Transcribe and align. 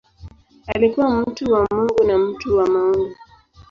Alikuwa 0.75 1.21
mtu 1.21 1.51
wa 1.53 1.67
Mungu 1.71 2.03
na 2.03 2.17
mtu 2.17 2.57
wa 2.57 2.67
maombi. 2.67 3.15